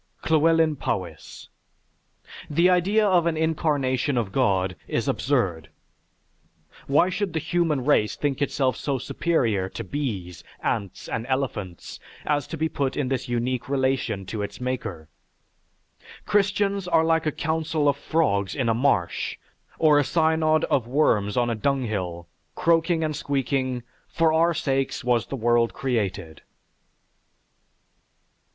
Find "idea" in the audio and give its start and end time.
2.71-3.05